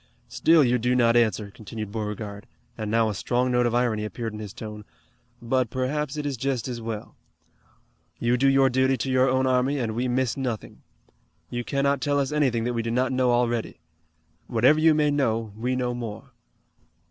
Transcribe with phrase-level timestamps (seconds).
[0.29, 4.33] "Still you do not answer," continued Beauregard, and now a strong note of irony appeared
[4.33, 4.83] in his tone,
[5.39, 7.15] "but perhaps it is just as well.
[8.17, 10.81] You do your duty to your own army, and we miss nothing.
[11.51, 13.79] You cannot tell us anything that we do not know already.
[14.47, 16.31] Whatever you may know we know more.